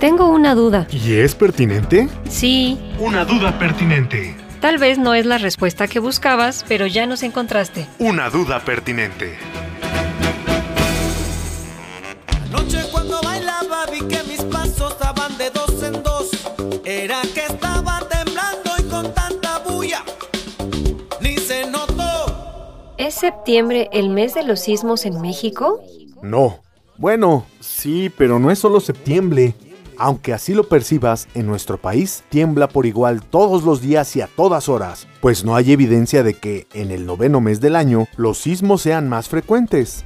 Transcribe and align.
Tengo 0.00 0.28
una 0.28 0.54
duda. 0.54 0.86
¿Y 0.92 1.14
es 1.14 1.34
pertinente? 1.34 2.08
Sí, 2.28 2.78
Una 3.00 3.24
duda 3.24 3.58
pertinente. 3.58 4.36
tal 4.60 4.78
vez 4.78 4.98
no 4.98 5.14
es 5.14 5.26
la 5.26 5.38
respuesta 5.38 5.88
que 5.88 5.98
buscabas, 5.98 6.64
pero 6.68 6.86
ya 6.86 7.06
nos 7.06 7.22
encontraste. 7.22 7.86
Una 7.98 8.30
duda 8.30 8.60
pertinente. 8.60 9.36
Noche 12.52 12.78
cuando 12.92 13.20
bailaba 13.22 13.86
vi 13.92 13.98
que 14.06 14.22
mis 14.24 14.42
pasos 14.42 14.96
daban 15.00 15.36
de 15.36 15.50
dos 15.50 15.82
en 15.82 16.02
dos. 16.02 16.30
Era 16.84 17.20
que 17.34 17.40
estaba 17.40 18.00
temblando 18.08 18.70
y 18.78 18.82
con 18.84 19.12
tanta 19.14 19.58
bulla 19.58 20.02
ni 21.20 21.36
se 21.38 21.68
notó. 21.70 22.94
¿Es 22.98 23.14
septiembre 23.14 23.88
el 23.92 24.10
mes 24.10 24.34
de 24.34 24.44
los 24.44 24.60
sismos 24.60 25.04
en 25.06 25.20
México? 25.20 25.80
No. 26.22 26.60
Bueno, 26.96 27.46
sí, 27.60 28.10
pero 28.16 28.38
no 28.40 28.50
es 28.50 28.58
solo 28.58 28.80
septiembre. 28.80 29.54
Aunque 29.98 30.32
así 30.32 30.54
lo 30.54 30.68
percibas, 30.68 31.26
en 31.34 31.46
nuestro 31.46 31.76
país 31.76 32.22
tiembla 32.28 32.68
por 32.68 32.86
igual 32.86 33.20
todos 33.20 33.64
los 33.64 33.80
días 33.80 34.14
y 34.14 34.20
a 34.20 34.28
todas 34.28 34.68
horas, 34.68 35.08
pues 35.20 35.44
no 35.44 35.56
hay 35.56 35.72
evidencia 35.72 36.22
de 36.22 36.34
que 36.34 36.68
en 36.72 36.92
el 36.92 37.04
noveno 37.04 37.40
mes 37.40 37.60
del 37.60 37.74
año 37.74 38.06
los 38.16 38.38
sismos 38.38 38.82
sean 38.82 39.08
más 39.08 39.28
frecuentes. 39.28 40.04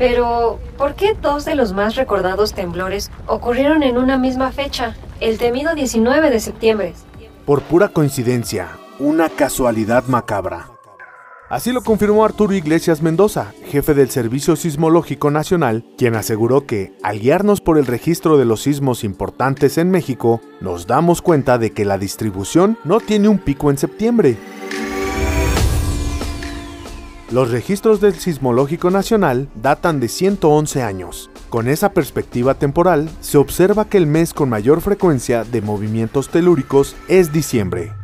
Pero, 0.00 0.58
¿por 0.76 0.94
qué 0.94 1.14
dos 1.20 1.44
de 1.44 1.54
los 1.54 1.72
más 1.72 1.94
recordados 1.94 2.54
temblores 2.54 3.10
ocurrieron 3.26 3.84
en 3.84 3.98
una 3.98 4.18
misma 4.18 4.50
fecha? 4.50 4.96
El 5.20 5.38
temido 5.38 5.74
19 5.74 6.30
de 6.30 6.40
septiembre. 6.40 6.94
Por 7.46 7.62
pura 7.62 7.88
coincidencia, 7.88 8.68
una 8.98 9.28
casualidad 9.28 10.04
macabra. 10.06 10.77
Así 11.48 11.72
lo 11.72 11.80
confirmó 11.80 12.26
Arturo 12.26 12.52
Iglesias 12.52 13.00
Mendoza, 13.00 13.54
jefe 13.64 13.94
del 13.94 14.10
Servicio 14.10 14.54
Sismológico 14.54 15.30
Nacional, 15.30 15.82
quien 15.96 16.14
aseguró 16.14 16.66
que, 16.66 16.92
al 17.02 17.20
guiarnos 17.20 17.62
por 17.62 17.78
el 17.78 17.86
registro 17.86 18.36
de 18.36 18.44
los 18.44 18.60
sismos 18.60 19.02
importantes 19.02 19.78
en 19.78 19.90
México, 19.90 20.42
nos 20.60 20.86
damos 20.86 21.22
cuenta 21.22 21.56
de 21.56 21.70
que 21.70 21.86
la 21.86 21.96
distribución 21.96 22.76
no 22.84 23.00
tiene 23.00 23.28
un 23.28 23.38
pico 23.38 23.70
en 23.70 23.78
septiembre. 23.78 24.36
Los 27.30 27.50
registros 27.50 28.02
del 28.02 28.14
Sismológico 28.14 28.90
Nacional 28.90 29.48
datan 29.54 30.00
de 30.00 30.08
111 30.08 30.82
años. 30.82 31.30
Con 31.48 31.68
esa 31.68 31.94
perspectiva 31.94 32.54
temporal, 32.54 33.08
se 33.20 33.38
observa 33.38 33.86
que 33.86 33.96
el 33.96 34.06
mes 34.06 34.34
con 34.34 34.50
mayor 34.50 34.82
frecuencia 34.82 35.44
de 35.44 35.62
movimientos 35.62 36.28
telúricos 36.28 36.94
es 37.08 37.32
diciembre. 37.32 37.97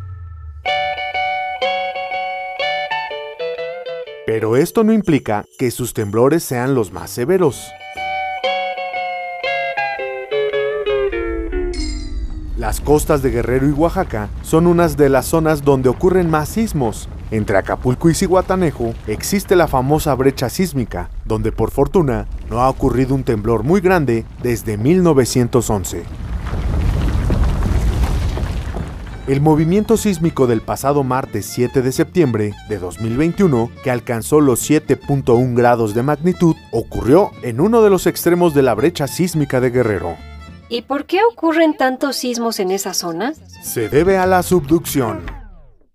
Pero 4.26 4.56
esto 4.56 4.84
no 4.84 4.94
implica 4.94 5.44
que 5.58 5.70
sus 5.70 5.92
temblores 5.92 6.42
sean 6.42 6.74
los 6.74 6.92
más 6.92 7.10
severos. 7.10 7.70
Las 12.56 12.80
costas 12.80 13.22
de 13.22 13.30
Guerrero 13.30 13.68
y 13.68 13.72
Oaxaca 13.72 14.30
son 14.42 14.66
unas 14.66 14.96
de 14.96 15.10
las 15.10 15.26
zonas 15.26 15.62
donde 15.62 15.90
ocurren 15.90 16.30
más 16.30 16.48
sismos. 16.48 17.10
Entre 17.30 17.58
Acapulco 17.58 18.08
y 18.08 18.14
Cihuatanejo 18.14 18.94
existe 19.06 19.56
la 19.56 19.68
famosa 19.68 20.14
brecha 20.14 20.48
sísmica, 20.48 21.10
donde 21.26 21.52
por 21.52 21.70
fortuna 21.70 22.26
no 22.48 22.60
ha 22.60 22.70
ocurrido 22.70 23.14
un 23.14 23.24
temblor 23.24 23.62
muy 23.62 23.82
grande 23.82 24.24
desde 24.42 24.78
1911. 24.78 26.23
El 29.26 29.40
movimiento 29.40 29.96
sísmico 29.96 30.46
del 30.46 30.60
pasado 30.60 31.02
martes 31.02 31.46
7 31.46 31.80
de 31.80 31.92
septiembre 31.92 32.52
de 32.68 32.78
2021, 32.78 33.70
que 33.82 33.90
alcanzó 33.90 34.42
los 34.42 34.68
7.1 34.68 35.56
grados 35.56 35.94
de 35.94 36.02
magnitud, 36.02 36.54
ocurrió 36.72 37.30
en 37.42 37.58
uno 37.58 37.80
de 37.80 37.88
los 37.88 38.06
extremos 38.06 38.52
de 38.52 38.60
la 38.60 38.74
brecha 38.74 39.06
sísmica 39.06 39.62
de 39.62 39.70
Guerrero. 39.70 40.18
¿Y 40.68 40.82
por 40.82 41.06
qué 41.06 41.20
ocurren 41.24 41.74
tantos 41.74 42.16
sismos 42.16 42.60
en 42.60 42.70
esa 42.70 42.92
zona? 42.92 43.32
Se 43.62 43.88
debe 43.88 44.18
a 44.18 44.26
la 44.26 44.42
subducción. 44.42 45.24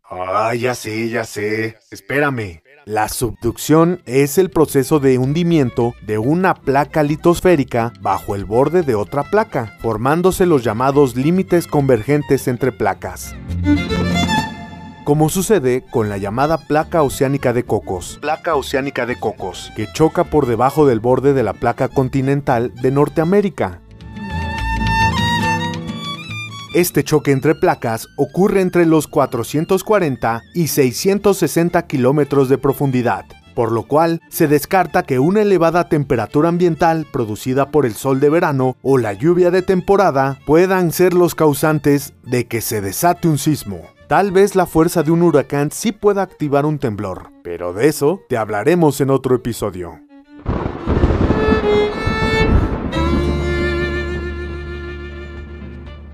Ah, 0.10 0.56
ya 0.56 0.74
sé, 0.74 1.10
ya 1.10 1.24
sé. 1.24 1.78
Espérame. 1.92 2.64
La 2.86 3.10
subducción 3.10 4.02
es 4.06 4.38
el 4.38 4.50
proceso 4.50 5.00
de 5.00 5.18
hundimiento 5.18 5.94
de 6.02 6.18
una 6.18 6.56
placa 6.56 7.04
litosférica 7.04 7.94
bajo 8.02 8.36
el 8.36 8.46
borde 8.46 8.84
de 8.84 8.96
otra 8.96 9.24
placa, 9.24 9.78
formándose 9.82 10.46
los 10.46 10.64
llamados 10.64 11.16
límites 11.16 11.68
convergentes 11.68 12.48
entre 12.48 12.72
placas. 12.72 13.36
Como 15.04 15.30
sucede 15.30 15.84
con 15.90 16.10
la 16.10 16.18
llamada 16.18 16.58
placa 16.58 17.02
oceánica 17.02 17.52
de 17.52 17.64
Cocos, 17.64 18.20
placa 18.22 18.56
oceánica 18.56 19.06
de 19.06 19.20
Cocos, 19.20 19.72
que 19.76 19.88
choca 19.92 20.24
por 20.24 20.46
debajo 20.46 20.86
del 20.86 21.00
borde 21.00 21.34
de 21.34 21.44
la 21.44 21.54
placa 21.54 21.88
continental 21.88 22.74
de 22.76 22.92
Norteamérica. 22.92 23.82
Este 26.74 27.04
choque 27.04 27.32
entre 27.32 27.56
placas 27.56 28.08
ocurre 28.16 28.62
entre 28.62 28.86
los 28.86 29.08
440 29.08 30.44
y 30.54 30.68
660 30.68 31.88
kilómetros 31.88 32.48
de 32.48 32.60
profundidad, 32.60 33.26
por 33.56 33.72
lo 33.72 33.84
cual 33.84 34.22
se 34.30 34.48
descarta 34.48 35.02
que 35.02 35.18
una 35.18 35.42
elevada 35.42 35.90
temperatura 35.90 36.50
ambiental 36.50 37.08
producida 37.12 37.72
por 37.72 37.88
el 37.88 37.96
sol 37.96 38.20
de 38.20 38.30
verano 38.30 38.78
o 38.84 39.00
la 39.00 39.14
lluvia 39.14 39.50
de 39.50 39.64
temporada 39.64 40.38
puedan 40.46 40.92
ser 40.92 41.16
los 41.16 41.34
causantes 41.34 42.14
de 42.22 42.46
que 42.46 42.62
se 42.62 42.82
desate 42.82 43.28
un 43.28 43.40
sismo. 43.40 43.82
Tal 44.08 44.32
vez 44.32 44.56
la 44.56 44.68
fuerza 44.68 45.02
de 45.02 45.10
un 45.10 45.24
huracán 45.24 45.72
sí 45.72 45.92
pueda 45.92 46.22
activar 46.22 46.68
un 46.68 46.78
temblor, 46.78 47.32
pero 47.44 47.74
de 47.74 47.88
eso 47.88 48.22
te 48.30 48.38
hablaremos 48.38 49.02
en 49.02 49.10
otro 49.10 49.36
episodio. 49.36 50.00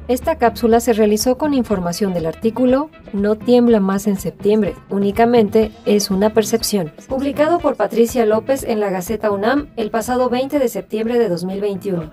Esta 0.07 0.37
cápsula 0.37 0.79
se 0.81 0.93
realizó 0.93 1.39
con 1.39 1.55
información 1.55 2.13
del 2.13 2.27
artículo 2.27 2.91
No 3.11 3.35
tiembla 3.35 3.79
más 3.79 4.05
en 4.05 4.19
septiembre, 4.19 4.75
únicamente 4.91 5.71
es 5.87 6.11
una 6.11 6.29
percepción, 6.29 6.91
publicado 7.07 7.57
por 7.57 7.75
Patricia 7.75 8.23
López 8.27 8.63
en 8.63 8.79
la 8.79 8.91
Gaceta 8.91 9.31
UNAM 9.31 9.69
el 9.77 9.89
pasado 9.89 10.29
20 10.29 10.59
de 10.59 10.69
septiembre 10.69 11.17
de 11.17 11.27
2021. 11.27 12.11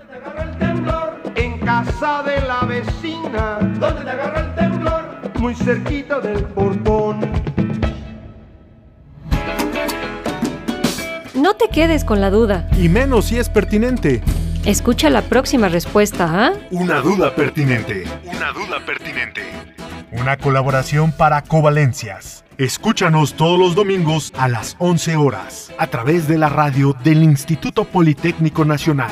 En 1.35 1.59
casa 1.59 2.23
de 2.23 2.41
la 2.47 2.61
vecina, 2.61 3.59
donde 3.79 4.01
te 4.01 4.09
agarra 4.09 4.39
el 4.39 4.55
temblor, 4.55 5.03
muy 5.39 5.53
cerquita 5.53 6.19
del 6.19 6.43
portón. 6.45 7.19
No 11.35 11.55
te 11.55 11.69
quedes 11.69 12.05
con 12.05 12.21
la 12.21 12.31
duda. 12.31 12.67
Y 12.75 12.89
menos 12.89 13.25
si 13.25 13.37
es 13.37 13.49
pertinente. 13.49 14.23
Escucha 14.65 15.09
la 15.09 15.23
próxima 15.23 15.67
respuesta, 15.67 16.29
¿ah? 16.31 16.53
Una 16.71 17.01
duda 17.01 17.35
pertinente. 17.35 18.05
Una 18.23 18.53
duda 18.53 18.85
pertinente. 18.85 19.41
Una 20.13 20.37
colaboración 20.37 21.11
para 21.11 21.41
Covalencias. 21.41 22.45
Escúchanos 22.57 23.33
todos 23.33 23.59
los 23.59 23.75
domingos 23.75 24.31
a 24.37 24.47
las 24.47 24.77
11 24.79 25.17
horas 25.17 25.73
a 25.77 25.87
través 25.87 26.29
de 26.29 26.37
la 26.37 26.47
radio 26.47 26.95
del 27.03 27.23
Instituto 27.23 27.83
Politécnico 27.83 28.63
Nacional. 28.63 29.11